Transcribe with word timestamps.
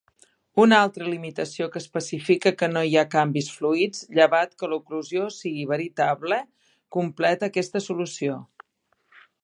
Una 0.61 0.77
altra 0.85 1.09
limitació 1.09 1.67
que 1.75 1.81
especifica 1.81 2.53
que 2.61 2.69
no 2.71 2.83
hi 2.93 2.97
ha 3.01 3.05
canvis 3.15 3.51
fluids 3.57 4.01
llevat 4.21 4.57
que 4.63 4.71
l'oclusió 4.73 5.27
sigui 5.37 5.69
veritable 5.75 6.41
completa 6.99 7.53
aquesta 7.55 7.85
solució. 7.91 8.41